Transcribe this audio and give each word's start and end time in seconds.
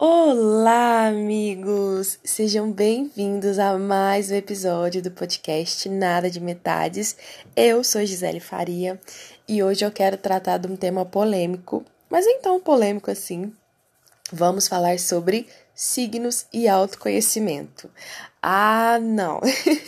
Olá, 0.00 1.08
amigos! 1.08 2.20
Sejam 2.22 2.70
bem-vindos 2.70 3.58
a 3.58 3.76
mais 3.76 4.30
um 4.30 4.36
episódio 4.36 5.02
do 5.02 5.10
podcast 5.10 5.88
Nada 5.88 6.30
de 6.30 6.38
Metades. 6.38 7.16
Eu 7.56 7.82
sou 7.82 8.06
Gisele 8.06 8.38
Faria 8.38 9.00
e 9.48 9.60
hoje 9.60 9.84
eu 9.84 9.90
quero 9.90 10.16
tratar 10.16 10.58
de 10.58 10.68
um 10.68 10.76
tema 10.76 11.04
polêmico, 11.04 11.84
mas 12.08 12.24
nem 12.24 12.40
tão 12.40 12.60
polêmico 12.60 13.10
assim. 13.10 13.52
Vamos 14.32 14.68
falar 14.68 15.00
sobre 15.00 15.48
signos 15.78 16.44
e 16.52 16.66
autoconhecimento. 16.66 17.88
Ah, 18.42 18.98
não. 19.00 19.40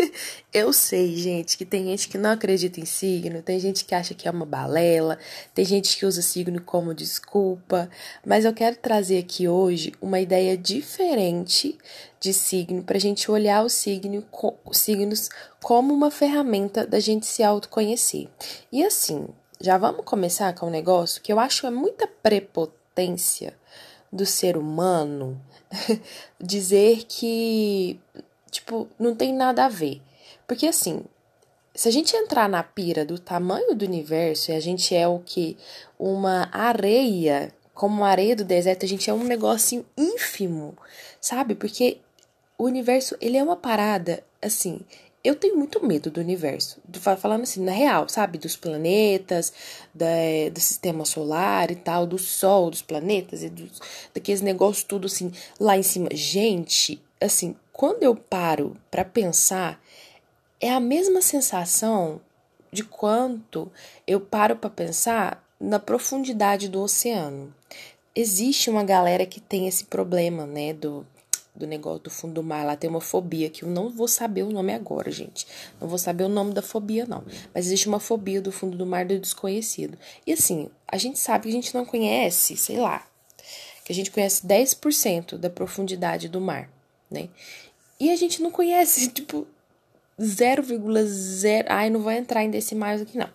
eu 0.55 0.73
sei, 0.73 1.17
gente, 1.17 1.59
que 1.59 1.65
tem 1.65 1.85
gente 1.87 2.09
que 2.09 2.17
não 2.17 2.31
acredita 2.31 2.79
em 2.79 2.85
signo, 2.85 3.43
tem 3.43 3.59
gente 3.59 3.85
que 3.85 3.93
acha 3.93 4.15
que 4.15 4.29
é 4.29 4.31
uma 4.31 4.47
balela, 4.47 5.19
tem 5.53 5.65
gente 5.65 5.97
que 5.97 6.07
usa 6.07 6.23
signo 6.23 6.61
como 6.61 6.95
desculpa, 6.95 7.91
mas 8.25 8.45
eu 8.45 8.55
quero 8.55 8.77
trazer 8.77 9.19
aqui 9.19 9.49
hoje 9.49 9.93
uma 10.01 10.21
ideia 10.21 10.57
diferente 10.57 11.77
de 12.21 12.33
signo 12.33 12.85
para 12.85 12.97
a 12.97 13.01
gente 13.01 13.29
olhar 13.29 13.65
o 13.65 13.69
signo, 13.69 14.25
os 14.65 14.79
signos 14.79 15.29
como 15.61 15.93
uma 15.93 16.13
ferramenta 16.13 16.87
da 16.87 17.01
gente 17.01 17.27
se 17.27 17.43
autoconhecer. 17.43 18.29
E 18.71 18.85
assim, 18.85 19.27
já 19.61 19.77
vamos 19.77 20.05
começar 20.05 20.55
com 20.55 20.69
um 20.69 20.71
negócio 20.71 21.21
que 21.21 21.33
eu 21.33 21.41
acho 21.41 21.67
é 21.67 21.71
muita 21.71 22.07
prepotência 22.07 23.59
do 24.13 24.27
ser 24.27 24.57
humano 24.57 25.41
dizer 26.41 27.05
que 27.09 28.01
tipo, 28.51 28.89
não 28.99 29.15
tem 29.15 29.33
nada 29.33 29.65
a 29.65 29.69
ver. 29.69 30.03
Porque 30.47 30.67
assim, 30.67 31.05
se 31.75 31.89
a 31.89 31.93
gente 31.93 32.17
entrar 32.17 32.49
na 32.49 32.63
pira 32.63 33.05
do 33.05 33.19
tamanho 33.19 33.75
do 33.75 33.85
universo 33.85 34.51
e 34.51 34.55
a 34.55 34.61
gente 34.61 34.95
é 34.95 35.07
o 35.07 35.21
que? 35.21 35.57
Uma 35.99 36.49
areia, 36.53 37.53
como 37.73 37.99
uma 37.99 38.09
areia 38.09 38.35
do 38.35 38.45
deserto, 38.45 38.85
a 38.85 38.89
gente 38.89 39.09
é 39.09 39.15
um 39.15 39.25
negocinho 39.25 39.87
ínfimo, 39.97 40.77
sabe? 41.21 41.55
Porque 41.55 41.99
o 42.59 42.65
universo, 42.65 43.17
ele 43.21 43.37
é 43.39 43.43
uma 43.43 43.57
parada, 43.57 44.23
assim, 44.43 44.81
eu 45.23 45.37
tenho 45.37 45.57
muito 45.57 45.85
medo 45.85 46.11
do 46.11 46.21
universo, 46.21 46.81
falando 47.19 47.43
assim, 47.43 47.63
na 47.63 47.73
real, 47.73 48.09
sabe? 48.09 48.39
Dos 48.39 48.57
planetas, 48.57 49.53
da, 49.95 50.07
do 50.51 50.61
sistema 50.61 51.05
solar 51.05 51.71
e 51.71 51.77
tal, 51.77 52.07
do 52.07 52.19
sol, 52.19 52.71
dos 52.71 52.81
planetas 52.81 53.43
e 53.43 53.51
dos, 53.51 53.81
daqueles 54.15 54.41
negócios 54.41 54.83
tudo 54.85 55.07
assim, 55.07 55.31
lá 55.59 55.77
em 55.77 55.83
cima. 55.83 56.09
Gente, 56.13 57.03
assim, 57.21 57.55
quando 57.71 58.03
eu 58.03 58.17
paro 58.17 58.77
para 58.91 59.05
pensar, 59.05 59.83
é 60.59 60.71
a 60.71 60.81
mesma 60.81 61.21
sensação 61.21 62.21
de 62.73 62.83
quanto 62.83 63.71
eu 64.07 64.21
paro 64.21 64.57
para 64.57 64.71
pensar 64.71 65.45
na 65.59 65.79
profundidade 65.79 66.69
do 66.69 66.81
oceano. 66.81 67.55
Existe 68.15 68.71
uma 68.71 68.83
galera 68.83 69.27
que 69.27 69.41
tem 69.41 69.69
esse 69.69 69.85
problema, 69.85 70.47
né, 70.47 70.73
do 70.73 71.07
do 71.61 71.67
negócio 71.67 72.01
do 72.01 72.11
fundo 72.11 72.35
do 72.35 72.43
mar, 72.43 72.65
lá 72.65 72.75
tem 72.75 72.91
uma 72.91 73.01
fobia 73.01 73.49
que 73.49 73.63
eu 73.63 73.69
não 73.69 73.89
vou 73.89 74.09
saber 74.09 74.43
o 74.43 74.51
nome 74.51 74.75
agora, 74.75 75.11
gente. 75.11 75.47
Não 75.81 75.87
vou 75.87 75.99
saber 75.99 76.25
o 76.25 76.29
nome 76.29 76.53
da 76.53 76.63
fobia, 76.63 77.07
não. 77.07 77.23
Mas 77.55 77.67
existe 77.67 77.87
uma 77.87 78.01
fobia 78.01 78.41
do 78.41 78.51
fundo 78.51 78.77
do 78.77 78.85
mar 78.85 79.05
do 79.05 79.19
desconhecido. 79.19 79.97
E 80.27 80.33
assim, 80.33 80.69
a 80.89 80.97
gente 80.97 81.19
sabe 81.19 81.45
que 81.45 81.51
a 81.51 81.53
gente 81.53 81.75
não 81.75 81.85
conhece, 81.85 82.57
sei 82.57 82.79
lá, 82.79 83.07
que 83.85 83.93
a 83.93 83.95
gente 83.95 84.11
conhece 84.11 84.47
10% 84.47 85.37
da 85.37 85.51
profundidade 85.51 86.29
do 86.29 86.41
mar, 86.41 86.69
né? 87.11 87.29
E 87.99 88.11
a 88.11 88.17
gente 88.17 88.43
não 88.43 88.51
conhece, 88.51 89.09
tipo, 89.13 89.47
0,0. 90.19 91.67
Ai, 91.69 91.91
não 91.91 92.01
vou 92.01 92.13
entrar 92.13 92.43
em 92.43 92.51
decimais 92.51 93.03
aqui, 93.03 93.17
não. 93.17 93.31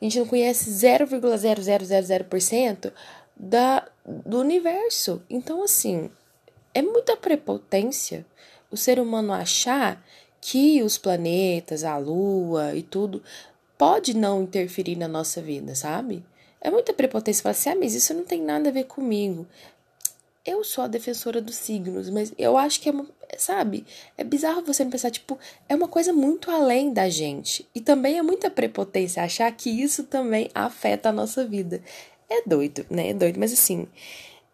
A 0.00 0.04
gente 0.04 0.18
não 0.18 0.26
conhece 0.26 0.70
0,0000% 0.70 2.92
da, 3.36 3.86
do 4.04 4.40
universo. 4.40 5.22
Então, 5.28 5.62
assim, 5.62 6.10
é 6.74 6.82
muita 6.82 7.16
prepotência 7.16 8.24
o 8.70 8.76
ser 8.76 9.00
humano 9.00 9.32
achar 9.32 10.02
que 10.40 10.82
os 10.82 10.98
planetas, 10.98 11.84
a 11.84 11.96
lua 11.96 12.74
e 12.74 12.82
tudo 12.82 13.22
pode 13.76 14.14
não 14.14 14.42
interferir 14.42 14.96
na 14.96 15.08
nossa 15.08 15.40
vida, 15.40 15.74
sabe? 15.74 16.24
É 16.60 16.70
muita 16.70 16.92
prepotência 16.92 17.42
falar 17.42 17.52
assim, 17.52 17.70
ah, 17.70 17.76
mas 17.76 17.94
isso 17.94 18.12
não 18.12 18.24
tem 18.24 18.42
nada 18.42 18.68
a 18.68 18.72
ver 18.72 18.84
comigo. 18.84 19.46
Eu 20.44 20.64
sou 20.64 20.84
a 20.84 20.88
defensora 20.88 21.40
dos 21.40 21.56
signos, 21.56 22.10
mas 22.10 22.32
eu 22.38 22.56
acho 22.56 22.80
que 22.80 22.88
é, 22.88 22.92
uma, 22.92 23.06
sabe? 23.36 23.84
É 24.16 24.24
bizarro 24.24 24.62
você 24.62 24.82
não 24.82 24.90
pensar, 24.90 25.10
tipo, 25.10 25.38
é 25.68 25.74
uma 25.74 25.88
coisa 25.88 26.12
muito 26.12 26.50
além 26.50 26.92
da 26.92 27.08
gente. 27.08 27.68
E 27.74 27.80
também 27.80 28.18
é 28.18 28.22
muita 28.22 28.50
prepotência 28.50 29.22
achar 29.22 29.50
que 29.52 29.70
isso 29.70 30.04
também 30.04 30.50
afeta 30.54 31.10
a 31.10 31.12
nossa 31.12 31.44
vida. 31.44 31.82
É 32.28 32.42
doido, 32.46 32.84
né? 32.90 33.10
É 33.10 33.14
doido, 33.14 33.38
mas 33.38 33.52
assim, 33.52 33.86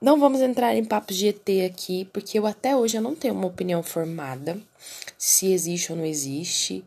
não 0.05 0.21
vamos 0.21 0.43
entrar 0.43 0.77
em 0.77 0.85
papos 0.85 1.17
de 1.17 1.29
ET 1.29 1.49
aqui, 1.67 2.05
porque 2.13 2.39
eu 2.39 2.47
até 2.47 2.77
hoje 2.77 2.99
eu 2.99 3.01
não 3.01 3.15
tenho 3.15 3.33
uma 3.33 3.47
opinião 3.47 3.83
formada 3.83 4.61
se 5.17 5.51
existe 5.51 5.91
ou 5.91 5.97
não 5.97 6.05
existe. 6.05 6.85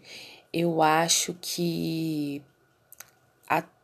Eu 0.54 0.84
acho 0.84 1.36
que 1.42 2.44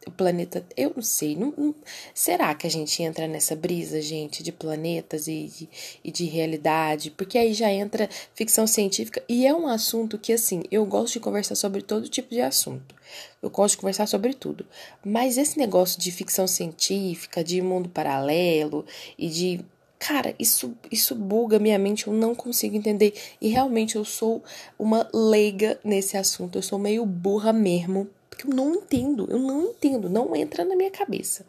o 0.08 0.12
planeta. 0.12 0.66
Eu 0.76 0.94
não 0.96 1.04
sei. 1.04 1.36
Não, 1.36 1.54
não, 1.58 1.76
será 2.14 2.54
que 2.54 2.68
a 2.68 2.70
gente 2.70 3.02
entra 3.02 3.28
nessa 3.28 3.56
brisa, 3.56 4.02
gente, 4.02 4.44
de 4.44 4.52
planetas 4.52 5.28
e 5.28 5.46
de, 5.46 5.70
e 6.04 6.12
de 6.12 6.26
realidade? 6.26 7.12
Porque 7.12 7.38
aí 7.38 7.54
já 7.54 7.72
entra 7.72 8.10
ficção 8.34 8.68
científica 8.68 9.24
e 9.28 9.46
é 9.46 9.54
um 9.54 9.68
assunto 9.68 10.18
que, 10.18 10.34
assim, 10.34 10.64
eu 10.72 10.86
gosto 10.86 11.14
de 11.14 11.20
conversar 11.20 11.56
sobre 11.56 11.82
todo 11.82 12.10
tipo 12.10 12.30
de 12.30 12.42
assunto. 12.42 12.96
Eu 13.42 13.50
gosto 13.50 13.76
de 13.76 13.82
conversar 13.82 14.08
sobre 14.08 14.34
tudo. 14.34 14.66
Mas 15.04 15.38
esse 15.38 15.58
negócio 15.58 16.00
de 16.00 16.12
ficção 16.12 16.48
científica, 16.48 17.44
de 17.44 17.62
mundo 17.62 17.90
paralelo 17.90 18.86
e 19.18 19.30
de 19.30 19.66
Cara, 20.06 20.36
isso, 20.38 20.76
isso 20.92 21.16
buga 21.16 21.58
minha 21.58 21.80
mente, 21.80 22.08
eu 22.08 22.14
não 22.14 22.36
consigo 22.36 22.76
entender. 22.76 23.14
E 23.40 23.48
realmente 23.48 23.96
eu 23.96 24.04
sou 24.04 24.44
uma 24.78 25.08
leiga 25.14 25.80
nesse 25.82 26.18
assunto, 26.18 26.58
eu 26.58 26.62
sou 26.62 26.78
meio 26.78 27.06
burra 27.06 27.54
mesmo 27.54 28.10
porque 28.34 28.48
eu 28.48 28.54
não 28.54 28.74
entendo, 28.74 29.28
eu 29.30 29.38
não 29.38 29.66
entendo, 29.66 30.10
não 30.10 30.36
entra 30.36 30.66
na 30.66 30.76
minha 30.76 30.90
cabeça. 30.90 31.46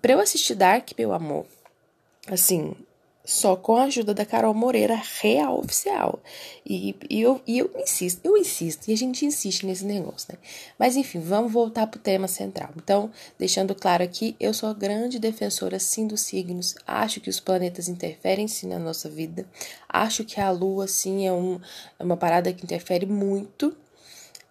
Pra 0.00 0.12
eu 0.12 0.20
assistir 0.20 0.54
Dark, 0.54 0.90
meu 0.96 1.12
amor, 1.12 1.44
assim, 2.28 2.76
só 3.24 3.56
com 3.56 3.76
a 3.76 3.84
ajuda 3.84 4.14
da 4.14 4.24
Carol 4.24 4.54
Moreira, 4.54 5.00
real 5.20 5.58
oficial. 5.58 6.20
E, 6.64 6.94
e, 7.10 7.20
eu, 7.20 7.40
e 7.44 7.58
eu 7.58 7.70
insisto, 7.76 8.20
eu 8.22 8.36
insisto, 8.36 8.86
e 8.86 8.92
a 8.92 8.96
gente 8.96 9.26
insiste 9.26 9.66
nesse 9.66 9.84
negócio, 9.84 10.28
né? 10.30 10.38
Mas 10.78 10.94
enfim, 10.94 11.18
vamos 11.18 11.50
voltar 11.50 11.88
pro 11.88 11.98
tema 11.98 12.28
central. 12.28 12.70
Então, 12.76 13.10
deixando 13.36 13.74
claro 13.74 14.04
aqui, 14.04 14.36
eu 14.38 14.54
sou 14.54 14.72
grande 14.72 15.18
defensora 15.18 15.80
sim 15.80 16.06
dos 16.06 16.20
signos, 16.20 16.76
acho 16.86 17.20
que 17.20 17.30
os 17.30 17.40
planetas 17.40 17.88
interferem 17.88 18.46
sim 18.46 18.68
na 18.68 18.78
nossa 18.78 19.08
vida, 19.08 19.44
acho 19.88 20.24
que 20.24 20.40
a 20.40 20.50
lua 20.50 20.86
sim 20.86 21.26
é, 21.26 21.32
um, 21.32 21.58
é 21.98 22.04
uma 22.04 22.16
parada 22.16 22.52
que 22.52 22.62
interfere 22.62 23.04
muito 23.04 23.74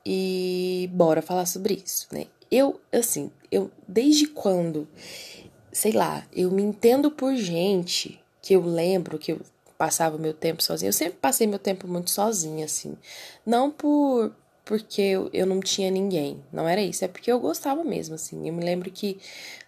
e 0.05 0.89
bora 0.93 1.21
falar 1.21 1.45
sobre 1.45 1.81
isso, 1.83 2.07
né? 2.11 2.27
Eu, 2.51 2.79
assim, 2.91 3.31
eu 3.51 3.71
desde 3.87 4.27
quando, 4.27 4.87
sei 5.71 5.91
lá, 5.91 6.25
eu 6.31 6.51
me 6.51 6.61
entendo 6.61 7.09
por 7.09 7.35
gente 7.35 8.19
que 8.41 8.53
eu 8.53 8.63
lembro 8.65 9.17
que 9.17 9.31
eu 9.31 9.41
passava 9.77 10.17
meu 10.17 10.33
tempo 10.33 10.61
sozinha. 10.61 10.89
Eu 10.89 10.93
sempre 10.93 11.17
passei 11.19 11.47
meu 11.47 11.59
tempo 11.59 11.87
muito 11.87 12.11
sozinha, 12.11 12.65
assim. 12.65 12.95
Não 13.45 13.71
por 13.71 14.31
porque 14.65 15.01
eu, 15.01 15.29
eu 15.33 15.45
não 15.45 15.59
tinha 15.59 15.91
ninguém, 15.91 16.41
não 16.51 16.67
era 16.67 16.81
isso, 16.81 17.03
é 17.03 17.07
porque 17.07 17.29
eu 17.29 17.39
gostava 17.39 17.83
mesmo, 17.83 18.15
assim. 18.15 18.47
Eu 18.47 18.53
me 18.53 18.63
lembro 18.63 18.89
que 18.89 19.19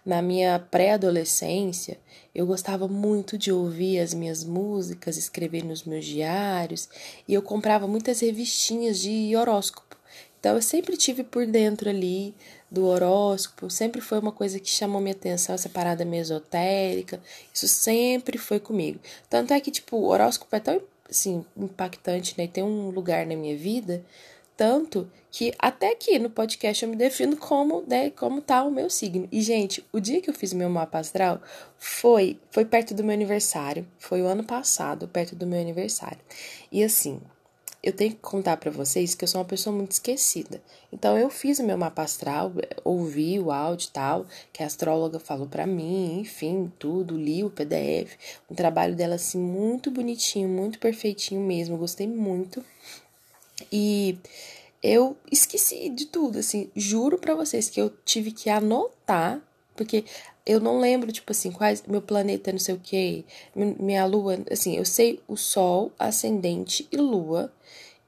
na 0.04 0.22
minha 0.22 0.58
pré-adolescência 0.58 1.98
eu 2.34 2.46
gostava 2.46 2.88
muito 2.88 3.36
de 3.36 3.52
ouvir 3.52 3.98
as 3.98 4.14
minhas 4.14 4.42
músicas, 4.42 5.16
escrever 5.16 5.64
nos 5.64 5.84
meus 5.84 6.04
diários, 6.04 6.88
e 7.28 7.34
eu 7.34 7.42
comprava 7.42 7.86
muitas 7.86 8.20
revistinhas 8.20 8.98
de 8.98 9.36
horóscopo. 9.36 9.85
Então 10.46 10.54
eu 10.54 10.62
sempre 10.62 10.96
tive 10.96 11.24
por 11.24 11.44
dentro 11.44 11.90
ali 11.90 12.32
do 12.70 12.86
horóscopo, 12.86 13.68
sempre 13.68 14.00
foi 14.00 14.20
uma 14.20 14.30
coisa 14.30 14.60
que 14.60 14.68
chamou 14.68 15.00
minha 15.00 15.12
atenção, 15.12 15.56
essa 15.56 15.68
parada 15.68 16.04
mesotérica, 16.04 17.20
isso 17.52 17.66
sempre 17.66 18.38
foi 18.38 18.60
comigo. 18.60 19.00
Tanto 19.28 19.52
é 19.52 19.58
que, 19.58 19.72
tipo, 19.72 19.96
o 19.96 20.04
horóscopo 20.04 20.54
é 20.54 20.60
tão, 20.60 20.80
assim, 21.10 21.44
impactante, 21.56 22.36
né, 22.38 22.46
tem 22.46 22.62
um 22.62 22.90
lugar 22.90 23.26
na 23.26 23.34
minha 23.34 23.56
vida, 23.56 24.04
tanto 24.56 25.10
que 25.32 25.52
até 25.58 25.90
aqui 25.90 26.16
no 26.16 26.30
podcast 26.30 26.84
eu 26.84 26.90
me 26.90 26.96
defino 26.96 27.36
como, 27.36 27.82
né, 27.84 28.10
como 28.10 28.40
tá 28.40 28.62
o 28.62 28.70
meu 28.70 28.88
signo. 28.88 29.28
E, 29.32 29.42
gente, 29.42 29.84
o 29.92 29.98
dia 29.98 30.20
que 30.20 30.30
eu 30.30 30.34
fiz 30.34 30.52
meu 30.52 30.70
mapa 30.70 31.00
astral 31.00 31.42
foi, 31.76 32.38
foi 32.52 32.64
perto 32.64 32.94
do 32.94 33.02
meu 33.02 33.14
aniversário, 33.14 33.84
foi 33.98 34.22
o 34.22 34.26
ano 34.26 34.44
passado, 34.44 35.08
perto 35.08 35.34
do 35.34 35.44
meu 35.44 35.60
aniversário. 35.60 36.20
E, 36.70 36.84
assim, 36.84 37.20
eu 37.86 37.92
tenho 37.92 38.10
que 38.10 38.20
contar 38.20 38.56
para 38.56 38.68
vocês 38.68 39.14
que 39.14 39.22
eu 39.22 39.28
sou 39.28 39.40
uma 39.40 39.46
pessoa 39.46 39.74
muito 39.74 39.92
esquecida. 39.92 40.60
Então 40.92 41.16
eu 41.16 41.30
fiz 41.30 41.60
o 41.60 41.62
meu 41.62 41.78
mapa 41.78 42.02
astral, 42.02 42.52
ouvi 42.82 43.38
o 43.38 43.52
áudio 43.52 43.86
e 43.86 43.92
tal, 43.92 44.26
que 44.52 44.60
a 44.60 44.66
astróloga 44.66 45.20
falou 45.20 45.46
para 45.46 45.68
mim, 45.68 46.18
enfim, 46.18 46.72
tudo, 46.80 47.16
li 47.16 47.44
o 47.44 47.50
PDF. 47.50 48.16
Um 48.50 48.56
trabalho 48.56 48.96
dela 48.96 49.14
assim 49.14 49.38
muito 49.38 49.88
bonitinho, 49.88 50.48
muito 50.48 50.80
perfeitinho 50.80 51.40
mesmo, 51.40 51.76
gostei 51.76 52.08
muito. 52.08 52.60
E 53.70 54.18
eu 54.82 55.16
esqueci 55.30 55.88
de 55.88 56.06
tudo, 56.06 56.40
assim, 56.40 56.68
juro 56.74 57.18
para 57.18 57.36
vocês 57.36 57.70
que 57.70 57.80
eu 57.80 57.88
tive 58.04 58.32
que 58.32 58.50
anotar 58.50 59.40
porque 59.76 60.04
eu 60.44 60.60
não 60.60 60.78
lembro, 60.78 61.10
tipo 61.12 61.32
assim, 61.32 61.50
quais. 61.50 61.82
Meu 61.86 62.00
planeta 62.00 62.52
não 62.52 62.58
sei 62.58 62.74
o 62.74 62.80
quê, 62.82 63.24
minha 63.54 64.04
lua. 64.06 64.38
Assim, 64.50 64.76
eu 64.76 64.84
sei 64.84 65.20
o 65.26 65.36
Sol, 65.36 65.92
ascendente 65.98 66.88
e 66.90 66.96
lua. 66.96 67.52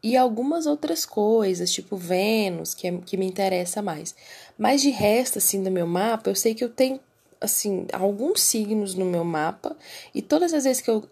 E 0.03 0.17
algumas 0.17 0.67
outras 0.67 1.05
coisas, 1.05 1.73
tipo 1.73 1.97
Vênus, 1.97 2.73
que, 2.75 2.87
é, 2.87 2.97
que 2.99 3.17
me 3.17 3.27
interessa 3.27 3.83
mais. 3.83 4.15
Mas 4.57 4.81
de 4.81 4.91
resto, 4.91 5.39
assim, 5.39 5.63
do 5.63 5.71
meu 5.71 5.87
mapa, 5.87 6.31
eu 6.31 6.37
sei 6.37 6.55
que 6.55 6.63
eu 6.63 6.69
tenho, 6.69 7.01
assim, 7.41 7.87
alguns 7.93 8.41
signos 8.41 8.95
no 8.95 9.05
meu 9.05 9.25
mapa. 9.25 9.77
E 10.15 10.23
todas 10.23 10.55
as 10.55 10.65
vezes 10.65 10.81
que 10.81 10.91
eu 10.91 11.05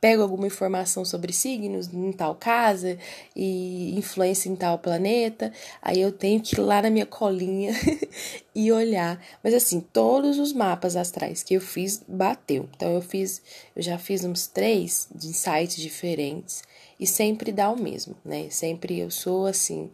pego 0.00 0.22
alguma 0.22 0.46
informação 0.46 1.04
sobre 1.04 1.32
signos 1.32 1.92
em 1.92 2.12
tal 2.12 2.34
casa 2.34 2.98
e 3.34 3.96
influência 3.96 4.48
em 4.48 4.56
tal 4.56 4.78
planeta, 4.78 5.52
aí 5.82 6.00
eu 6.00 6.12
tenho 6.12 6.40
que 6.40 6.54
ir 6.54 6.60
lá 6.60 6.82
na 6.82 6.90
minha 6.90 7.06
colinha 7.06 7.72
e 8.54 8.70
olhar. 8.70 9.20
Mas 9.42 9.54
assim, 9.54 9.80
todos 9.80 10.38
os 10.38 10.52
mapas 10.52 10.96
astrais 10.96 11.42
que 11.42 11.54
eu 11.54 11.60
fiz 11.60 12.02
bateu. 12.06 12.68
Então 12.76 12.94
eu 12.94 13.02
fiz, 13.02 13.42
eu 13.74 13.82
já 13.82 13.98
fiz 13.98 14.24
uns 14.24 14.46
três 14.46 15.08
de 15.14 15.32
sites 15.32 15.76
diferentes 15.76 16.62
e 16.98 17.06
sempre 17.06 17.52
dá 17.52 17.70
o 17.70 17.80
mesmo, 17.80 18.16
né? 18.24 18.48
Sempre 18.50 18.98
eu 18.98 19.10
sou 19.10 19.46
assim, 19.46 19.90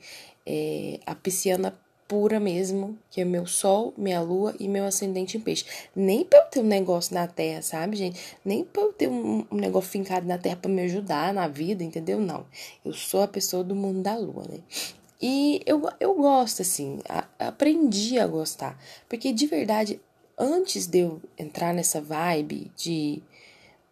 é, 0.46 1.00
a 1.06 1.14
pisciana 1.14 1.74
pura 2.06 2.38
mesmo, 2.38 2.98
que 3.10 3.20
é 3.20 3.24
meu 3.24 3.46
sol, 3.46 3.94
minha 3.96 4.20
lua 4.20 4.54
e 4.58 4.68
meu 4.68 4.84
ascendente 4.84 5.36
em 5.36 5.40
peixe. 5.40 5.64
Nem 5.94 6.24
pra 6.24 6.40
eu 6.40 6.44
ter 6.46 6.60
um 6.60 6.64
negócio 6.64 7.14
na 7.14 7.26
terra, 7.26 7.62
sabe, 7.62 7.96
gente? 7.96 8.20
Nem 8.44 8.64
pra 8.64 8.82
eu 8.82 8.92
ter 8.92 9.08
um, 9.08 9.44
um 9.50 9.56
negócio 9.56 9.90
fincado 9.90 10.26
na 10.26 10.38
terra 10.38 10.56
para 10.56 10.70
me 10.70 10.82
ajudar 10.82 11.32
na 11.32 11.48
vida, 11.48 11.82
entendeu? 11.82 12.20
Não. 12.20 12.46
Eu 12.84 12.92
sou 12.92 13.22
a 13.22 13.28
pessoa 13.28 13.64
do 13.64 13.74
mundo 13.74 14.02
da 14.02 14.16
lua, 14.16 14.44
né? 14.48 14.58
E 15.20 15.62
eu, 15.64 15.82
eu 15.98 16.14
gosto, 16.14 16.62
assim, 16.62 16.98
a, 17.08 17.24
aprendi 17.38 18.18
a 18.18 18.26
gostar. 18.26 18.78
Porque 19.08 19.32
de 19.32 19.46
verdade, 19.46 20.00
antes 20.38 20.86
de 20.86 20.98
eu 20.98 21.22
entrar 21.38 21.72
nessa 21.72 22.00
vibe 22.00 22.70
de 22.76 23.22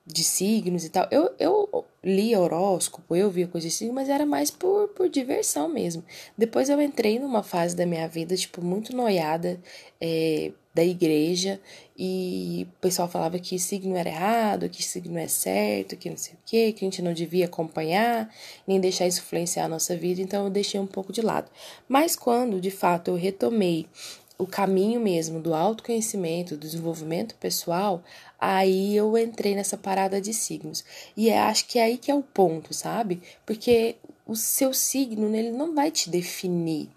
de 0.06 0.24
signos 0.24 0.84
e 0.84 0.90
tal. 0.90 1.06
Eu, 1.10 1.30
eu 1.38 1.84
lia 2.02 2.40
horóscopo, 2.40 3.14
eu 3.14 3.30
via 3.30 3.46
coisas 3.46 3.72
assim, 3.72 3.90
mas 3.92 4.08
era 4.08 4.26
mais 4.26 4.50
por, 4.50 4.88
por 4.88 5.08
diversão 5.08 5.68
mesmo. 5.68 6.04
Depois 6.36 6.68
eu 6.68 6.80
entrei 6.80 7.18
numa 7.18 7.42
fase 7.42 7.76
da 7.76 7.86
minha 7.86 8.08
vida, 8.08 8.34
tipo, 8.36 8.62
muito 8.62 8.94
noiada 8.94 9.60
é, 10.00 10.50
da 10.74 10.82
igreja, 10.82 11.60
e 11.96 12.66
o 12.68 12.80
pessoal 12.80 13.06
falava 13.06 13.38
que 13.38 13.58
signo 13.58 13.94
era 13.94 14.08
errado, 14.08 14.68
que 14.68 14.82
signo 14.82 15.18
é 15.18 15.28
certo, 15.28 15.96
que 15.96 16.10
não 16.10 16.16
sei 16.16 16.34
o 16.34 16.38
quê, 16.44 16.72
que 16.72 16.84
a 16.84 16.86
gente 16.86 17.02
não 17.02 17.12
devia 17.12 17.44
acompanhar, 17.44 18.28
nem 18.66 18.80
deixar 18.80 19.06
isso 19.06 19.20
influenciar 19.20 19.66
a 19.66 19.68
nossa 19.68 19.96
vida, 19.96 20.20
então 20.20 20.44
eu 20.44 20.50
deixei 20.50 20.80
um 20.80 20.86
pouco 20.86 21.12
de 21.12 21.20
lado. 21.20 21.50
Mas 21.86 22.16
quando, 22.16 22.60
de 22.60 22.70
fato, 22.70 23.12
eu 23.12 23.14
retomei 23.14 23.86
o 24.42 24.46
caminho 24.46 25.00
mesmo 25.00 25.40
do 25.40 25.54
autoconhecimento, 25.54 26.56
do 26.56 26.60
desenvolvimento 26.60 27.36
pessoal, 27.36 28.02
aí 28.40 28.96
eu 28.96 29.16
entrei 29.16 29.54
nessa 29.54 29.76
parada 29.76 30.20
de 30.20 30.34
signos. 30.34 30.84
E 31.16 31.28
é, 31.30 31.38
acho 31.38 31.66
que 31.66 31.78
é 31.78 31.84
aí 31.84 31.96
que 31.96 32.10
é 32.10 32.14
o 32.14 32.22
ponto, 32.22 32.74
sabe? 32.74 33.22
Porque 33.46 33.94
o 34.26 34.34
seu 34.34 34.74
signo, 34.74 35.34
ele 35.36 35.52
não 35.52 35.74
vai 35.74 35.92
te 35.92 36.10
definir, 36.10 36.88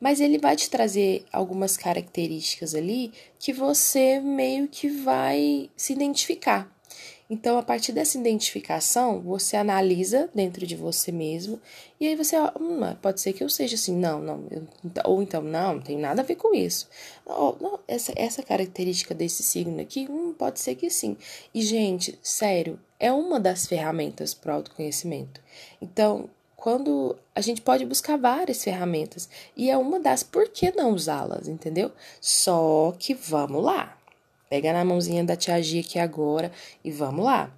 mas 0.00 0.20
ele 0.20 0.38
vai 0.38 0.56
te 0.56 0.68
trazer 0.68 1.24
algumas 1.32 1.76
características 1.76 2.74
ali 2.74 3.12
que 3.38 3.52
você 3.52 4.18
meio 4.18 4.66
que 4.66 4.88
vai 4.88 5.70
se 5.76 5.92
identificar. 5.92 6.68
Então, 7.32 7.56
a 7.56 7.62
partir 7.62 7.92
dessa 7.92 8.18
identificação, 8.18 9.18
você 9.22 9.56
analisa 9.56 10.28
dentro 10.34 10.66
de 10.66 10.76
você 10.76 11.10
mesmo 11.10 11.58
e 11.98 12.06
aí 12.06 12.14
você, 12.14 12.36
hum, 12.60 12.94
pode 13.00 13.22
ser 13.22 13.32
que 13.32 13.42
eu 13.42 13.48
seja 13.48 13.74
assim, 13.74 13.96
não, 13.96 14.20
não, 14.20 14.44
eu, 14.50 14.68
ou 15.06 15.22
então, 15.22 15.40
não, 15.40 15.76
não 15.76 15.80
tem 15.80 15.96
nada 15.96 16.20
a 16.20 16.24
ver 16.26 16.34
com 16.36 16.54
isso. 16.54 16.90
Não, 17.26 17.80
essa, 17.88 18.12
essa 18.16 18.42
característica 18.42 19.14
desse 19.14 19.42
signo 19.42 19.80
aqui, 19.80 20.06
hum, 20.10 20.34
pode 20.38 20.60
ser 20.60 20.74
que 20.74 20.90
sim. 20.90 21.16
E, 21.54 21.62
gente, 21.62 22.18
sério, 22.22 22.78
é 23.00 23.10
uma 23.10 23.40
das 23.40 23.66
ferramentas 23.66 24.34
para 24.34 24.52
o 24.52 24.56
autoconhecimento. 24.56 25.40
Então, 25.80 26.28
quando 26.54 27.16
a 27.34 27.40
gente 27.40 27.62
pode 27.62 27.86
buscar 27.86 28.18
várias 28.18 28.62
ferramentas 28.62 29.26
e 29.56 29.70
é 29.70 29.76
uma 29.78 29.98
das, 29.98 30.22
por 30.22 30.50
que 30.50 30.70
não 30.76 30.92
usá-las, 30.92 31.48
entendeu? 31.48 31.92
Só 32.20 32.94
que 32.98 33.14
vamos 33.14 33.64
lá. 33.64 33.96
Pega 34.52 34.70
na 34.70 34.84
mãozinha 34.84 35.24
da 35.24 35.34
tia 35.34 35.62
Gia 35.62 35.80
aqui 35.80 35.98
agora 35.98 36.52
e 36.84 36.90
vamos 36.90 37.24
lá. 37.24 37.50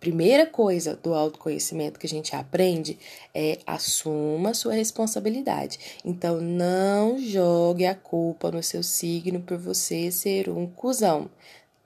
Primeira 0.00 0.44
coisa 0.44 0.96
do 0.96 1.14
autoconhecimento 1.14 2.00
que 2.00 2.06
a 2.06 2.08
gente 2.08 2.34
aprende 2.34 2.98
é 3.32 3.60
assuma 3.64 4.54
sua 4.54 4.72
responsabilidade. 4.72 5.78
Então, 6.04 6.40
não 6.40 7.16
jogue 7.16 7.86
a 7.86 7.94
culpa 7.94 8.50
no 8.50 8.60
seu 8.60 8.82
signo 8.82 9.38
por 9.38 9.56
você 9.56 10.10
ser 10.10 10.48
um 10.48 10.66
cuzão, 10.66 11.30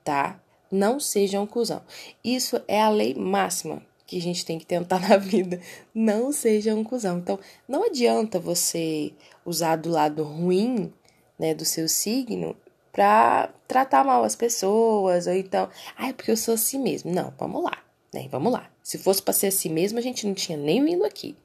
tá? 0.02 0.40
Não 0.70 0.98
seja 0.98 1.38
um 1.38 1.46
cuzão. 1.46 1.82
Isso 2.24 2.62
é 2.66 2.80
a 2.80 2.88
lei 2.88 3.14
máxima 3.14 3.82
que 4.06 4.16
a 4.16 4.22
gente 4.22 4.46
tem 4.46 4.58
que 4.58 4.64
tentar 4.64 5.00
na 5.06 5.18
vida. 5.18 5.60
Não 5.94 6.32
seja 6.32 6.74
um 6.74 6.82
cuzão. 6.82 7.18
Então, 7.18 7.38
não 7.68 7.84
adianta 7.84 8.40
você 8.40 9.12
usar 9.44 9.76
do 9.76 9.90
lado 9.90 10.24
ruim 10.24 10.90
né, 11.38 11.52
do 11.52 11.66
seu 11.66 11.88
signo 11.88 12.56
pra 12.92 13.48
tratar 13.66 14.04
mal 14.04 14.22
as 14.22 14.36
pessoas, 14.36 15.26
ou 15.26 15.32
então, 15.32 15.68
ah, 15.96 16.12
porque 16.12 16.30
eu 16.30 16.36
sou 16.36 16.54
assim 16.54 16.78
mesmo. 16.78 17.10
Não, 17.10 17.32
vamos 17.38 17.64
lá, 17.64 17.78
né? 18.12 18.28
Vamos 18.30 18.52
lá. 18.52 18.70
Se 18.82 18.98
fosse 18.98 19.22
pra 19.22 19.32
ser 19.32 19.48
assim 19.48 19.70
mesmo, 19.70 19.98
a 19.98 20.02
gente 20.02 20.26
não 20.26 20.34
tinha 20.34 20.58
nem 20.58 20.84
vindo 20.84 21.04
aqui. 21.04 21.36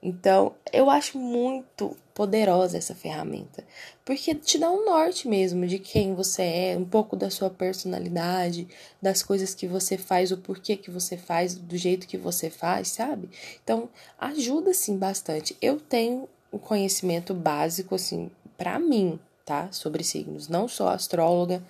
Então, 0.00 0.54
eu 0.72 0.88
acho 0.88 1.18
muito 1.18 1.96
poderosa 2.14 2.78
essa 2.78 2.94
ferramenta, 2.94 3.64
porque 4.04 4.34
te 4.34 4.58
dá 4.58 4.70
um 4.70 4.84
norte 4.84 5.26
mesmo 5.26 5.66
de 5.66 5.78
quem 5.78 6.14
você 6.14 6.42
é, 6.42 6.76
um 6.76 6.84
pouco 6.84 7.16
da 7.16 7.30
sua 7.30 7.50
personalidade, 7.50 8.68
das 9.02 9.22
coisas 9.22 9.54
que 9.54 9.66
você 9.66 9.98
faz, 9.98 10.30
o 10.30 10.38
porquê 10.38 10.76
que 10.76 10.90
você 10.90 11.16
faz, 11.16 11.54
do 11.54 11.76
jeito 11.76 12.06
que 12.06 12.16
você 12.16 12.48
faz, 12.48 12.88
sabe? 12.88 13.28
Então, 13.62 13.88
ajuda 14.18 14.72
sim 14.72 14.96
bastante. 14.96 15.56
Eu 15.60 15.80
tenho 15.80 16.28
o 16.50 16.58
conhecimento 16.58 17.34
básico 17.34 17.94
assim 17.94 18.30
para 18.56 18.78
mim, 18.78 19.18
tá? 19.48 19.72
Sobre 19.72 20.04
signos. 20.04 20.46
Não 20.46 20.68
sou 20.68 20.86
astróloga, 20.88 21.62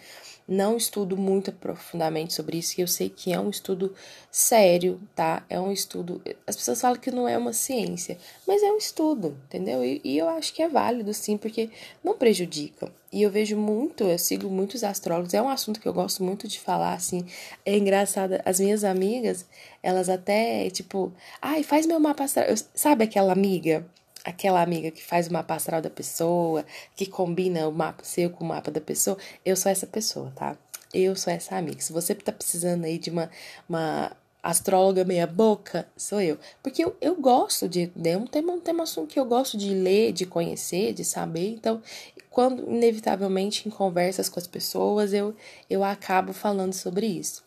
não 0.48 0.76
estudo 0.76 1.16
muito 1.16 1.52
profundamente 1.52 2.34
sobre 2.34 2.58
isso, 2.58 2.74
que 2.74 2.82
eu 2.82 2.88
sei 2.88 3.08
que 3.08 3.32
é 3.32 3.38
um 3.38 3.50
estudo 3.50 3.94
sério, 4.32 5.00
tá? 5.14 5.44
É 5.48 5.60
um 5.60 5.70
estudo. 5.70 6.20
As 6.44 6.56
pessoas 6.56 6.80
falam 6.80 6.98
que 6.98 7.12
não 7.12 7.28
é 7.28 7.38
uma 7.38 7.52
ciência, 7.52 8.18
mas 8.44 8.64
é 8.64 8.72
um 8.72 8.78
estudo, 8.78 9.36
entendeu? 9.46 9.84
E, 9.84 10.00
e 10.02 10.18
eu 10.18 10.28
acho 10.28 10.52
que 10.52 10.60
é 10.60 10.68
válido, 10.68 11.14
sim, 11.14 11.36
porque 11.36 11.70
não 12.02 12.16
prejudica. 12.16 12.92
E 13.12 13.22
eu 13.22 13.30
vejo 13.30 13.56
muito, 13.56 14.02
eu 14.04 14.18
sigo 14.18 14.50
muitos 14.50 14.82
astrólogos, 14.82 15.32
é 15.32 15.40
um 15.40 15.48
assunto 15.48 15.78
que 15.78 15.86
eu 15.86 15.94
gosto 15.94 16.24
muito 16.24 16.48
de 16.48 16.58
falar, 16.58 16.94
assim. 16.94 17.24
É 17.64 17.76
engraçado, 17.76 18.40
as 18.44 18.58
minhas 18.58 18.82
amigas, 18.82 19.46
elas 19.80 20.08
até, 20.08 20.68
tipo, 20.70 21.12
ai, 21.40 21.62
faz 21.62 21.86
meu 21.86 22.00
mapa 22.00 22.24
astral. 22.24 22.46
Sabe 22.74 23.04
aquela 23.04 23.32
amiga 23.32 23.86
aquela 24.28 24.60
amiga 24.60 24.90
que 24.90 25.02
faz 25.02 25.26
o 25.26 25.32
mapa 25.32 25.54
astral 25.54 25.80
da 25.80 25.88
pessoa, 25.88 26.64
que 26.94 27.06
combina 27.06 27.66
o 27.66 27.72
mapa 27.72 28.04
seu 28.04 28.28
com 28.28 28.44
o 28.44 28.48
mapa 28.48 28.70
da 28.70 28.80
pessoa, 28.80 29.16
eu 29.44 29.56
sou 29.56 29.72
essa 29.72 29.86
pessoa, 29.86 30.30
tá? 30.36 30.56
Eu 30.92 31.16
sou 31.16 31.32
essa 31.32 31.56
amiga. 31.56 31.80
Se 31.80 31.92
você 31.92 32.14
tá 32.14 32.32
precisando 32.32 32.84
aí 32.84 32.98
de 32.98 33.10
uma, 33.10 33.30
uma 33.68 34.12
astróloga 34.42 35.04
meia 35.04 35.26
boca, 35.26 35.86
sou 35.96 36.20
eu. 36.20 36.38
Porque 36.62 36.84
eu, 36.84 36.96
eu 37.00 37.14
gosto 37.16 37.68
de. 37.68 37.90
É 38.04 38.16
um 38.16 38.26
tema, 38.26 38.52
um 38.52 38.60
tema 38.60 38.82
assunto 38.82 39.12
que 39.12 39.20
eu 39.20 39.24
gosto 39.24 39.56
de 39.56 39.74
ler, 39.74 40.12
de 40.12 40.26
conhecer, 40.26 40.92
de 40.92 41.04
saber. 41.04 41.50
Então, 41.50 41.82
quando, 42.30 42.62
inevitavelmente, 42.70 43.66
em 43.66 43.70
conversas 43.70 44.28
com 44.28 44.38
as 44.38 44.46
pessoas, 44.46 45.12
eu, 45.12 45.34
eu 45.68 45.82
acabo 45.82 46.32
falando 46.32 46.72
sobre 46.72 47.06
isso. 47.06 47.42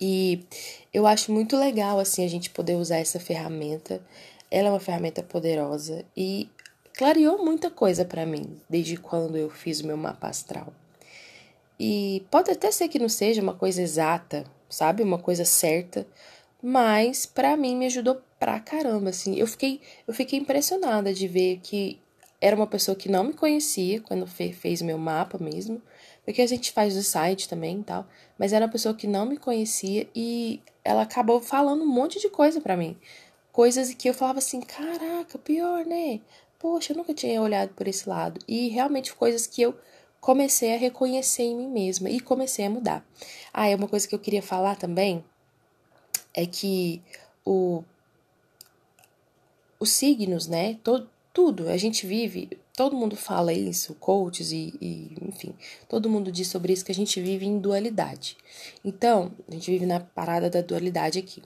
E 0.00 0.44
eu 0.92 1.06
acho 1.06 1.32
muito 1.32 1.56
legal, 1.56 1.98
assim, 1.98 2.24
a 2.24 2.28
gente 2.28 2.50
poder 2.50 2.76
usar 2.76 2.98
essa 2.98 3.18
ferramenta 3.18 4.00
ela 4.50 4.68
é 4.68 4.70
uma 4.70 4.80
ferramenta 4.80 5.22
poderosa 5.22 6.04
e 6.16 6.48
clareou 6.96 7.44
muita 7.44 7.70
coisa 7.70 8.04
para 8.04 8.26
mim 8.26 8.60
desde 8.68 8.96
quando 8.96 9.36
eu 9.36 9.50
fiz 9.50 9.80
o 9.80 9.86
meu 9.86 9.96
mapa 9.96 10.28
astral. 10.28 10.72
E 11.78 12.24
pode 12.30 12.50
até 12.50 12.70
ser 12.72 12.88
que 12.88 12.98
não 12.98 13.08
seja 13.08 13.40
uma 13.40 13.54
coisa 13.54 13.80
exata, 13.80 14.44
sabe? 14.68 15.02
Uma 15.02 15.18
coisa 15.18 15.44
certa, 15.44 16.06
mas 16.60 17.24
para 17.24 17.56
mim 17.56 17.76
me 17.76 17.86
ajudou 17.86 18.20
pra 18.38 18.58
caramba, 18.58 19.10
assim. 19.10 19.36
Eu 19.36 19.46
fiquei, 19.46 19.80
eu 20.06 20.12
fiquei 20.12 20.38
impressionada 20.38 21.14
de 21.14 21.28
ver 21.28 21.60
que 21.62 22.00
era 22.40 22.56
uma 22.56 22.66
pessoa 22.66 22.96
que 22.96 23.08
não 23.08 23.24
me 23.24 23.32
conhecia 23.32 24.00
quando 24.00 24.26
fez 24.26 24.82
meu 24.82 24.98
mapa 24.98 25.38
mesmo, 25.38 25.80
porque 26.24 26.42
a 26.42 26.46
gente 26.46 26.72
faz 26.72 26.96
o 26.96 27.02
site 27.02 27.48
também 27.48 27.80
e 27.80 27.84
tal, 27.84 28.06
mas 28.36 28.52
era 28.52 28.64
uma 28.64 28.72
pessoa 28.72 28.94
que 28.94 29.06
não 29.06 29.26
me 29.26 29.36
conhecia 29.36 30.08
e 30.14 30.60
ela 30.84 31.02
acabou 31.02 31.40
falando 31.40 31.82
um 31.82 31.86
monte 31.86 32.20
de 32.20 32.28
coisa 32.28 32.60
para 32.60 32.76
mim 32.76 32.96
coisas 33.58 33.92
que 33.92 34.08
eu 34.08 34.14
falava 34.14 34.38
assim, 34.38 34.60
caraca, 34.60 35.36
pior, 35.36 35.84
né? 35.84 36.20
Poxa, 36.60 36.92
eu 36.92 36.96
nunca 36.96 37.12
tinha 37.12 37.42
olhado 37.42 37.74
por 37.74 37.88
esse 37.88 38.08
lado. 38.08 38.40
E 38.46 38.68
realmente 38.68 39.12
coisas 39.12 39.48
que 39.48 39.60
eu 39.60 39.76
comecei 40.20 40.76
a 40.76 40.78
reconhecer 40.78 41.42
em 41.42 41.56
mim 41.56 41.66
mesma 41.66 42.08
e 42.08 42.20
comecei 42.20 42.66
a 42.66 42.70
mudar. 42.70 43.04
Ah, 43.52 43.66
é 43.66 43.74
uma 43.74 43.88
coisa 43.88 44.06
que 44.06 44.14
eu 44.14 44.18
queria 44.20 44.42
falar 44.42 44.76
também 44.76 45.24
é 46.32 46.46
que 46.46 47.02
o 47.44 47.82
os 49.80 49.90
signos, 49.90 50.46
né? 50.46 50.78
Todo, 50.84 51.10
tudo, 51.32 51.68
a 51.68 51.76
gente 51.76 52.06
vive 52.06 52.56
todo 52.78 52.94
mundo 52.94 53.16
fala 53.16 53.52
isso, 53.52 53.92
coaches 53.96 54.52
e, 54.52 54.72
e, 54.80 55.12
enfim, 55.26 55.52
todo 55.88 56.08
mundo 56.08 56.30
diz 56.30 56.46
sobre 56.46 56.72
isso 56.72 56.84
que 56.84 56.92
a 56.92 56.94
gente 56.94 57.20
vive 57.20 57.44
em 57.44 57.58
dualidade. 57.58 58.36
Então, 58.84 59.32
a 59.48 59.54
gente 59.54 59.68
vive 59.68 59.84
na 59.84 59.98
parada 59.98 60.48
da 60.48 60.60
dualidade 60.60 61.18
aqui. 61.18 61.42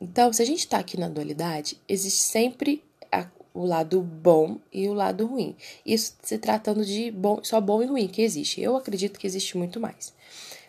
Então, 0.00 0.32
se 0.32 0.42
a 0.42 0.44
gente 0.44 0.66
tá 0.66 0.78
aqui 0.78 0.98
na 0.98 1.08
dualidade, 1.08 1.78
existe 1.88 2.22
sempre 2.22 2.82
a, 3.10 3.26
o 3.52 3.64
lado 3.64 4.00
bom 4.00 4.58
e 4.72 4.88
o 4.88 4.94
lado 4.94 5.26
ruim. 5.26 5.56
Isso 5.84 6.14
se 6.22 6.38
tratando 6.38 6.84
de 6.84 7.10
bom, 7.10 7.40
só 7.42 7.60
bom 7.60 7.82
e 7.82 7.86
ruim 7.86 8.06
que 8.06 8.22
existe. 8.22 8.60
Eu 8.60 8.76
acredito 8.76 9.18
que 9.18 9.26
existe 9.26 9.56
muito 9.56 9.80
mais. 9.80 10.12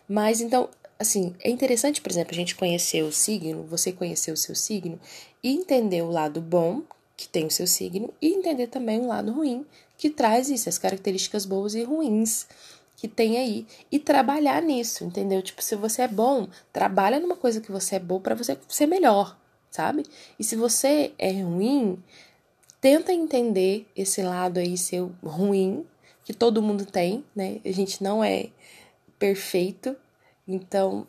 Mas 0.07 0.41
então, 0.41 0.69
assim, 0.97 1.35
é 1.39 1.49
interessante, 1.49 2.01
por 2.01 2.11
exemplo, 2.11 2.31
a 2.33 2.35
gente 2.35 2.55
conhecer 2.55 3.03
o 3.03 3.11
signo, 3.11 3.63
você 3.63 3.91
conhecer 3.91 4.31
o 4.31 4.37
seu 4.37 4.55
signo 4.55 4.99
e 5.43 5.51
entender 5.51 6.01
o 6.01 6.09
lado 6.09 6.41
bom 6.41 6.81
que 7.15 7.27
tem 7.27 7.45
o 7.45 7.51
seu 7.51 7.67
signo 7.67 8.13
e 8.21 8.33
entender 8.33 8.67
também 8.67 8.99
o 8.99 9.07
lado 9.07 9.31
ruim 9.31 9.65
que 9.97 10.09
traz 10.09 10.49
isso, 10.49 10.69
as 10.69 10.77
características 10.77 11.45
boas 11.45 11.75
e 11.75 11.83
ruins 11.83 12.47
que 12.99 13.07
tem 13.07 13.37
aí 13.37 13.65
e 13.89 13.97
trabalhar 13.97 14.61
nisso, 14.61 15.05
entendeu? 15.05 15.41
Tipo, 15.41 15.61
se 15.61 15.73
você 15.73 16.01
é 16.01 16.07
bom, 16.07 16.49
trabalha 16.73 17.17
numa 17.17 17.37
coisa 17.37 17.61
que 17.61 17.71
você 17.71 17.95
é 17.95 17.99
bom 17.99 18.19
para 18.19 18.35
você 18.35 18.57
ser 18.67 18.87
melhor, 18.87 19.39
sabe? 19.71 20.03
E 20.37 20.43
se 20.43 20.57
você 20.57 21.13
é 21.17 21.31
ruim, 21.41 22.03
tenta 22.81 23.13
entender 23.13 23.87
esse 23.95 24.21
lado 24.21 24.59
aí 24.59 24.77
seu 24.77 25.13
ruim, 25.23 25.85
que 26.25 26.33
todo 26.33 26.61
mundo 26.61 26.85
tem, 26.85 27.23
né? 27.33 27.61
A 27.63 27.71
gente 27.71 28.03
não 28.03 28.21
é 28.21 28.49
perfeito, 29.17 29.95
então, 30.45 31.07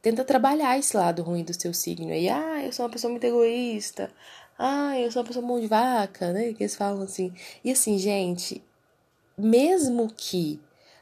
tenta 0.00 0.24
trabalhar 0.24 0.78
esse 0.78 0.96
lado 0.96 1.24
ruim 1.24 1.42
do 1.42 1.52
seu 1.52 1.74
signo 1.74 2.12
aí. 2.12 2.28
Ah, 2.28 2.64
eu 2.64 2.72
sou 2.72 2.86
uma 2.86 2.92
pessoa 2.92 3.10
muito 3.10 3.24
egoísta. 3.24 4.08
Ah, 4.56 4.96
eu 4.96 5.10
sou 5.10 5.22
uma 5.22 5.26
pessoa 5.26 5.44
mão 5.44 5.58
de 5.58 5.66
vaca, 5.66 6.32
né? 6.32 6.52
Que 6.52 6.62
eles 6.62 6.76
falam 6.76 7.02
assim. 7.02 7.32
E 7.64 7.72
assim, 7.72 7.98
gente, 7.98 8.62
mesmo 9.36 10.08
que 10.16 10.60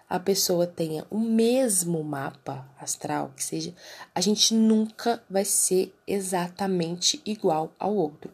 a 0.09 0.19
pessoa 0.19 0.67
tenha 0.67 1.05
o 1.11 1.19
mesmo 1.19 2.03
mapa 2.05 2.67
astral, 2.81 3.33
que 3.37 3.43
seja, 3.43 3.75
a 4.15 4.21
gente 4.21 4.55
nunca 4.55 5.23
vai 5.29 5.45
ser 5.45 5.95
exatamente 6.07 7.21
igual 7.25 7.73
ao 7.79 7.95
outro. 7.95 8.33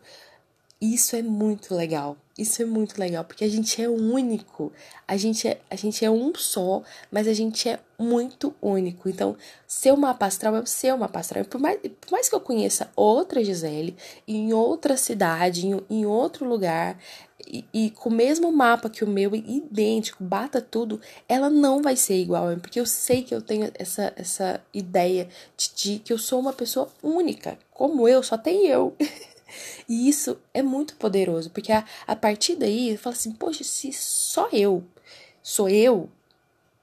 Isso 0.81 1.15
é 1.15 1.23
muito 1.23 1.75
legal. 1.75 2.17
Isso 2.37 2.63
é 2.63 2.65
muito 2.65 2.99
legal, 2.99 3.25
porque 3.25 3.45
a 3.45 3.49
gente 3.49 3.81
é 3.81 3.89
único. 3.89 4.73
A 5.07 5.17
gente 5.17 5.47
é, 5.47 5.61
a 5.71 5.77
gente 5.77 6.05
é 6.05 6.11
um 6.11 6.35
só, 6.35 6.83
mas 7.11 7.29
a 7.29 7.33
gente 7.33 7.69
é 7.69 7.79
muito 7.99 8.53
único. 8.61 9.09
Então, 9.09 9.37
seu 9.67 9.97
mapa 9.97 10.27
astral 10.27 10.57
é 10.57 10.61
o 10.61 10.67
seu 10.67 10.97
mapa 10.97 11.21
astral. 11.21 11.45
Por 11.45 11.61
mais, 11.61 11.79
por 11.79 12.11
mais 12.11 12.29
que 12.29 12.35
eu 12.35 12.41
conheça 12.41 12.91
outra 12.97 13.45
Gisele, 13.45 13.97
em 14.27 14.53
outra 14.53 14.97
cidade, 14.97 15.67
em, 15.67 15.81
em 15.89 16.05
outro 16.05 16.49
lugar, 16.49 16.99
e, 17.47 17.65
e, 17.73 17.91
com 17.91 18.09
o 18.09 18.13
mesmo 18.13 18.51
mapa 18.53 18.91
que 18.91 19.05
o 19.05 19.09
meu, 19.09 19.35
idêntico, 19.35 20.23
bata 20.23 20.61
tudo, 20.61 21.01
ela 21.29 21.51
não 21.51 21.83
vai 21.83 21.97
ser 21.97 22.21
igual 22.21 22.57
porque 22.61 22.81
eu 22.81 22.87
sei 22.87 23.23
que 23.23 23.35
eu 23.35 23.41
tenho 23.41 23.71
essa, 23.75 24.13
essa 24.17 24.61
ideia 24.73 25.29
de, 25.57 25.71
de 25.75 25.99
que 25.99 26.13
eu 26.13 26.19
sou 26.19 26.41
uma 26.41 26.53
pessoa 26.53 26.89
única. 27.03 27.59
Como 27.73 28.09
eu, 28.09 28.23
só 28.23 28.37
tem 28.39 28.67
eu. 28.67 28.95
E 29.87 30.09
isso 30.09 30.39
é 30.55 30.63
muito 30.63 30.97
poderoso, 30.97 31.51
porque 31.51 31.73
a, 31.73 31.85
a 32.07 32.17
partir 32.17 32.57
daí, 32.57 32.97
fala 32.97 33.15
assim, 33.15 33.33
poxa, 33.33 33.63
se 33.63 33.93
só 33.93 34.49
eu 34.51 34.83
sou 35.43 35.69
eu, 35.69 36.09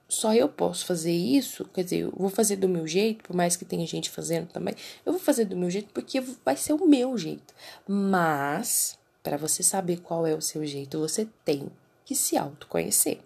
só 0.07 0.33
eu 0.33 0.49
posso 0.49 0.85
fazer 0.85 1.11
isso, 1.11 1.65
quer 1.73 1.83
dizer, 1.83 1.99
eu 2.01 2.13
vou 2.15 2.29
fazer 2.29 2.57
do 2.57 2.67
meu 2.67 2.87
jeito, 2.87 3.23
por 3.23 3.35
mais 3.35 3.55
que 3.55 3.63
tenha 3.63 3.85
gente 3.87 4.09
fazendo 4.09 4.47
também, 4.47 4.75
eu 5.05 5.13
vou 5.13 5.21
fazer 5.21 5.45
do 5.45 5.55
meu 5.55 5.69
jeito 5.69 5.89
porque 5.93 6.19
vai 6.43 6.57
ser 6.57 6.73
o 6.73 6.85
meu 6.85 7.17
jeito. 7.17 7.53
Mas, 7.87 8.97
para 9.23 9.37
você 9.37 9.63
saber 9.63 9.97
qual 10.01 10.25
é 10.25 10.33
o 10.33 10.41
seu 10.41 10.65
jeito, 10.65 10.99
você 10.99 11.27
tem 11.43 11.67
que 12.05 12.15
se 12.15 12.37
autoconhecer. 12.37 13.19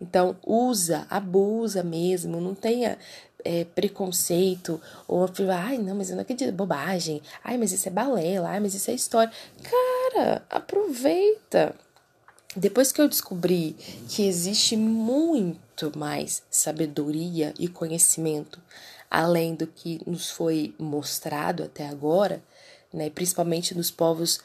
Então, 0.00 0.36
usa, 0.44 1.06
abusa 1.10 1.82
mesmo, 1.82 2.40
não 2.40 2.54
tenha 2.54 2.98
é, 3.44 3.64
preconceito, 3.64 4.80
ou 5.06 5.26
ai, 5.52 5.78
não, 5.78 5.94
mas 5.94 6.10
eu 6.10 6.16
não 6.16 6.22
acredito, 6.22 6.52
bobagem, 6.52 7.20
ai, 7.42 7.58
mas 7.58 7.72
isso 7.72 7.88
é 7.88 7.92
balela, 7.92 8.48
ai, 8.48 8.60
mas 8.60 8.74
isso 8.74 8.90
é 8.90 8.94
história. 8.94 9.32
Cara, 9.62 10.42
aproveita. 10.50 11.74
Depois 12.56 12.92
que 12.92 13.00
eu 13.00 13.08
descobri 13.08 13.76
que 14.08 14.26
existe 14.26 14.76
muito 14.76 15.96
mais 15.96 16.42
sabedoria 16.50 17.52
e 17.58 17.66
conhecimento 17.66 18.60
além 19.14 19.54
do 19.54 19.66
que 19.66 20.00
nos 20.04 20.28
foi 20.28 20.74
mostrado 20.76 21.62
até 21.62 21.86
agora, 21.86 22.42
né, 22.92 23.08
principalmente 23.08 23.72
nos 23.72 23.88
povos 23.88 24.40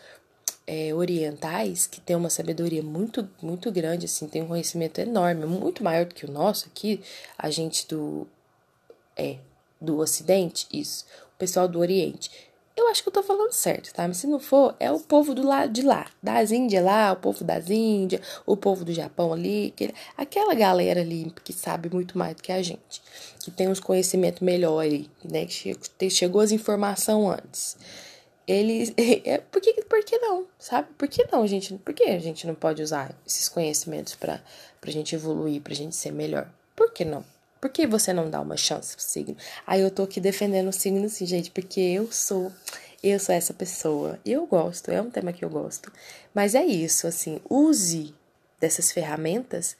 é, 0.71 0.93
orientais, 0.93 1.87
que 1.87 1.99
tem 1.99 2.15
uma 2.15 2.29
sabedoria 2.29 2.83
muito, 2.83 3.27
muito 3.41 3.71
grande, 3.71 4.05
assim, 4.05 4.27
tem 4.27 4.43
um 4.43 4.47
conhecimento 4.47 5.01
enorme, 5.01 5.47
muito 5.47 5.83
maior 5.83 6.05
do 6.05 6.13
que 6.13 6.27
o 6.27 6.31
nosso 6.31 6.67
aqui, 6.67 7.01
a 7.35 7.49
gente 7.49 7.87
do 7.87 8.27
é 9.17 9.37
do 9.81 9.97
Ocidente, 9.97 10.67
isso. 10.71 11.05
O 11.33 11.39
pessoal 11.39 11.67
do 11.67 11.79
Oriente. 11.79 12.29
Eu 12.77 12.87
acho 12.87 13.01
que 13.01 13.09
eu 13.09 13.13
tô 13.13 13.23
falando 13.23 13.51
certo, 13.51 13.91
tá? 13.91 14.07
Mas 14.07 14.17
se 14.17 14.27
não 14.27 14.39
for, 14.39 14.75
é 14.79 14.91
o 14.91 14.99
povo 14.99 15.33
do 15.33 15.41
lado 15.41 15.73
de 15.73 15.81
lá. 15.81 16.05
Das 16.21 16.51
Índias 16.51 16.83
lá, 16.83 17.13
o 17.13 17.15
povo 17.15 17.43
das 17.43 17.69
Índias, 17.69 18.21
o 18.45 18.55
povo 18.55 18.85
do 18.85 18.93
Japão 18.93 19.33
ali, 19.33 19.73
aquela 20.15 20.53
galera 20.53 21.01
ali 21.01 21.33
que 21.43 21.51
sabe 21.51 21.89
muito 21.91 22.15
mais 22.17 22.35
do 22.35 22.43
que 22.43 22.51
a 22.51 22.61
gente. 22.61 23.01
Que 23.39 23.49
tem 23.49 23.67
uns 23.67 23.79
conhecimentos 23.79 24.41
melhores, 24.41 25.07
né? 25.23 25.45
Que 25.45 26.09
chegou 26.11 26.41
as 26.41 26.51
informações 26.51 27.39
antes. 27.39 27.77
Eles. 28.49 28.91
É, 29.23 29.37
por, 29.37 29.61
que, 29.61 29.73
por 29.83 30.03
que 30.03 30.17
não? 30.17 30.47
Sabe? 30.57 30.87
Por 30.97 31.07
que 31.07 31.27
não, 31.31 31.45
gente? 31.45 31.75
Por 31.75 31.93
que 31.93 32.03
a 32.03 32.19
gente 32.19 32.47
não 32.47 32.55
pode 32.55 32.81
usar 32.81 33.15
esses 33.25 33.47
conhecimentos 33.47 34.15
pra, 34.15 34.41
pra 34.81 34.91
gente 34.91 35.13
evoluir, 35.13 35.61
pra 35.61 35.75
gente 35.75 35.95
ser 35.95 36.11
melhor? 36.11 36.49
Por 36.75 36.91
que 36.91 37.05
não? 37.05 37.23
Por 37.61 37.69
que 37.69 37.85
você 37.85 38.11
não 38.11 38.29
dá 38.29 38.41
uma 38.41 38.57
chance 38.57 38.95
pro 38.95 39.05
signo? 39.05 39.37
Aí 39.67 39.81
eu 39.81 39.91
tô 39.91 40.03
aqui 40.03 40.19
defendendo 40.19 40.69
o 40.69 40.73
signo 40.73 41.05
assim, 41.05 41.25
gente, 41.25 41.51
porque 41.51 41.79
eu 41.79 42.11
sou 42.11 42.51
eu 43.03 43.19
sou 43.19 43.35
essa 43.35 43.53
pessoa. 43.53 44.19
Eu 44.25 44.45
gosto, 44.45 44.89
é 44.89 45.01
um 45.01 45.11
tema 45.11 45.31
que 45.31 45.45
eu 45.45 45.49
gosto. 45.49 45.91
Mas 46.33 46.55
é 46.55 46.65
isso, 46.65 47.07
assim, 47.07 47.39
use 47.49 48.15
dessas 48.59 48.91
ferramentas 48.91 49.77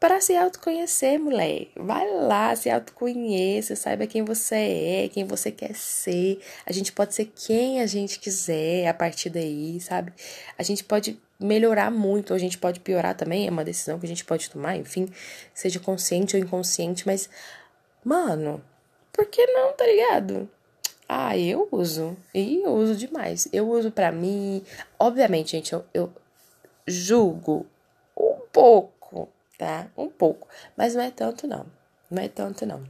para 0.00 0.20
se 0.20 0.36
autoconhecer, 0.36 1.18
mulher. 1.18 1.68
Vai 1.76 2.08
lá, 2.08 2.54
se 2.54 2.70
autoconheça, 2.70 3.74
saiba 3.74 4.06
quem 4.06 4.24
você 4.24 4.54
é, 5.04 5.08
quem 5.08 5.24
você 5.24 5.50
quer 5.50 5.74
ser. 5.74 6.40
A 6.64 6.72
gente 6.72 6.92
pode 6.92 7.14
ser 7.14 7.26
quem 7.26 7.80
a 7.80 7.86
gente 7.86 8.20
quiser 8.20 8.86
a 8.86 8.94
partir 8.94 9.30
daí, 9.30 9.80
sabe? 9.80 10.12
A 10.56 10.62
gente 10.62 10.84
pode 10.84 11.18
melhorar 11.40 11.90
muito, 11.90 12.30
ou 12.30 12.36
a 12.36 12.38
gente 12.38 12.58
pode 12.58 12.80
piorar 12.80 13.16
também, 13.16 13.46
é 13.46 13.50
uma 13.50 13.64
decisão 13.64 13.98
que 13.98 14.06
a 14.06 14.08
gente 14.08 14.24
pode 14.24 14.50
tomar, 14.50 14.76
enfim, 14.76 15.08
seja 15.54 15.78
consciente 15.78 16.36
ou 16.36 16.42
inconsciente, 16.42 17.06
mas, 17.06 17.30
mano, 18.04 18.62
por 19.12 19.26
que 19.26 19.46
não, 19.46 19.72
tá 19.72 19.86
ligado? 19.86 20.48
Ah, 21.08 21.38
eu 21.38 21.68
uso, 21.72 22.16
e 22.34 22.62
eu 22.62 22.72
uso 22.72 22.94
demais. 22.94 23.48
Eu 23.52 23.68
uso 23.70 23.90
para 23.90 24.12
mim, 24.12 24.62
obviamente, 24.98 25.52
gente, 25.52 25.72
eu, 25.72 25.84
eu 25.94 26.12
julgo 26.86 27.66
um 28.16 28.40
pouco, 28.52 28.97
tá? 29.58 29.90
Um 29.96 30.08
pouco, 30.08 30.48
mas 30.76 30.94
não 30.94 31.02
é 31.02 31.10
tanto 31.10 31.46
não, 31.46 31.66
não 32.10 32.22
é 32.22 32.28
tanto 32.28 32.64
não. 32.64 32.82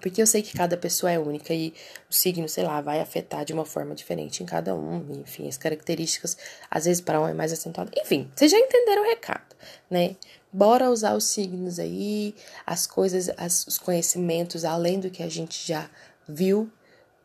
Porque 0.00 0.22
eu 0.22 0.26
sei 0.26 0.42
que 0.42 0.56
cada 0.56 0.76
pessoa 0.76 1.12
é 1.12 1.18
única 1.18 1.52
e 1.52 1.74
o 2.08 2.14
signo, 2.14 2.48
sei 2.48 2.64
lá, 2.64 2.80
vai 2.80 3.00
afetar 3.00 3.44
de 3.44 3.52
uma 3.52 3.66
forma 3.66 3.94
diferente 3.94 4.42
em 4.42 4.46
cada 4.46 4.74
um. 4.74 5.20
Enfim, 5.20 5.46
as 5.46 5.58
características, 5.58 6.38
às 6.70 6.86
vezes 6.86 7.02
para 7.02 7.20
um 7.20 7.28
é 7.28 7.34
mais 7.34 7.52
acentuado. 7.52 7.90
Enfim, 7.94 8.30
vocês 8.34 8.50
já 8.50 8.58
entenderam 8.58 9.02
o 9.02 9.06
recado, 9.06 9.54
né? 9.90 10.16
Bora 10.52 10.90
usar 10.90 11.14
os 11.14 11.24
signos 11.24 11.78
aí, 11.78 12.34
as 12.66 12.86
coisas, 12.86 13.30
as, 13.36 13.66
os 13.66 13.78
conhecimentos 13.78 14.64
além 14.64 14.98
do 14.98 15.10
que 15.10 15.22
a 15.22 15.28
gente 15.28 15.66
já 15.66 15.88
viu, 16.26 16.70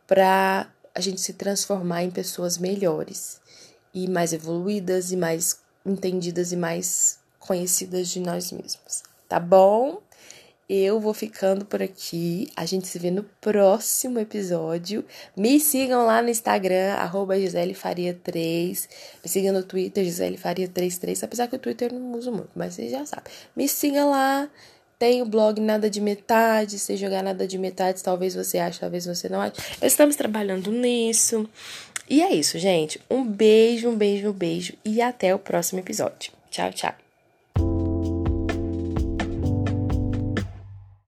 para 0.05 0.70
a 0.94 1.00
gente 1.00 1.22
se 1.22 1.34
transformar 1.34 2.03
em 2.03 2.12
pessoas 2.12 2.58
melhores 2.58 3.41
e 3.94 4.08
mais 4.08 4.34
evoluídas 4.34 5.12
e 5.12 5.17
mais 5.17 5.60
entendidas 5.86 6.51
e 6.51 6.55
mais 6.55 7.20
conhecidas 7.45 8.09
de 8.09 8.19
nós 8.19 8.51
mesmos. 8.51 9.03
Tá 9.27 9.39
bom? 9.39 10.01
Eu 10.67 10.99
vou 10.99 11.13
ficando 11.13 11.63
por 11.63 11.81
aqui. 11.81 12.49
A 12.55 12.65
gente 12.65 12.87
se 12.87 12.97
vê 12.97 13.11
no 13.11 13.23
próximo 13.39 14.19
episódio. 14.19 15.05
Me 15.37 15.59
sigam 15.59 16.05
lá 16.05 16.23
no 16.23 16.29
Instagram, 16.29 16.93
arroba 16.93 17.39
GiselleFaria3. 17.39 18.89
Me 19.23 19.29
sigam 19.29 19.53
no 19.53 19.63
Twitter, 19.63 20.03
GiselleFaria33. 20.03 21.23
Apesar 21.23 21.47
que 21.47 21.55
o 21.55 21.59
Twitter 21.59 21.93
eu 21.93 21.99
não 21.99 22.17
uso 22.17 22.31
muito, 22.31 22.49
mas 22.55 22.73
vocês 22.73 22.91
já 22.91 23.05
sabem. 23.05 23.31
Me 23.55 23.67
siga 23.67 24.05
lá. 24.05 24.49
Tem 24.97 25.21
o 25.21 25.25
blog 25.25 25.59
Nada 25.61 25.87
de 25.87 26.01
Metade. 26.01 26.79
Se 26.79 26.97
jogar 26.97 27.21
Nada 27.21 27.45
de 27.45 27.59
Metade, 27.59 28.01
talvez 28.01 28.33
você 28.33 28.57
ache, 28.57 28.79
talvez 28.79 29.05
você 29.05 29.29
não 29.29 29.41
ache. 29.41 29.53
Estamos 29.81 30.15
trabalhando 30.15 30.71
nisso. 30.71 31.47
E 32.09 32.23
é 32.23 32.33
isso, 32.33 32.57
gente. 32.57 32.99
Um 33.09 33.23
beijo, 33.23 33.89
um 33.89 33.95
beijo, 33.95 34.29
um 34.29 34.33
beijo. 34.33 34.73
E 34.83 34.99
até 34.99 35.35
o 35.35 35.39
próximo 35.39 35.79
episódio. 35.79 36.31
Tchau, 36.49 36.71
tchau. 36.71 37.04